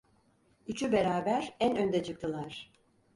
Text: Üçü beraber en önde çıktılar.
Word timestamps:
Üçü 0.67 0.91
beraber 0.91 1.53
en 1.59 1.75
önde 1.75 2.03
çıktılar. 2.03 2.71